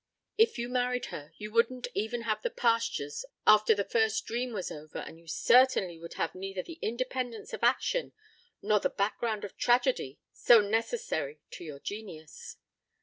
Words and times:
If 0.35 0.57
you 0.57 0.67
married 0.67 1.05
her 1.13 1.31
you 1.37 1.51
wouldn't 1.51 1.87
even 1.93 2.23
have 2.23 2.41
the 2.41 2.49
pastures 2.49 3.23
after 3.45 3.75
the 3.75 3.83
first 3.83 4.25
dream 4.25 4.51
was 4.51 4.71
over 4.71 4.97
and 4.97 5.19
you 5.19 5.27
certainly 5.27 5.99
would 5.99 6.15
have 6.15 6.33
neither 6.33 6.63
the 6.63 6.79
independence 6.81 7.53
of 7.53 7.63
action 7.63 8.11
nor 8.63 8.79
the 8.79 8.89
background 8.89 9.45
of 9.45 9.55
tragedy 9.57 10.17
so 10.31 10.59
necessary 10.59 11.39
to 11.51 11.63
your 11.63 11.77
genius. 11.79 12.57